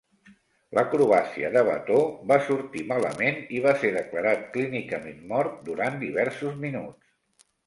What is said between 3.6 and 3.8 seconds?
va